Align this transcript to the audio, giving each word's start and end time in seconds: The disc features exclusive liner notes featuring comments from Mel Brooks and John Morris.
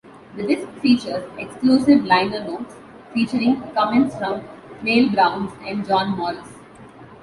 The 0.35 0.41
disc 0.41 0.67
features 0.81 1.23
exclusive 1.37 2.05
liner 2.05 2.43
notes 2.43 2.73
featuring 3.13 3.61
comments 3.75 4.15
from 4.15 4.43
Mel 4.81 5.11
Brooks 5.11 5.55
and 5.63 5.85
John 5.85 6.17
Morris. 6.17 6.49